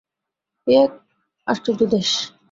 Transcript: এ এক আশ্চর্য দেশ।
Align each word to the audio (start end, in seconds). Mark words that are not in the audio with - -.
এ 0.67 0.73
এক 0.77 0.91
আশ্চর্য 1.47 1.81
দেশ। 1.91 2.09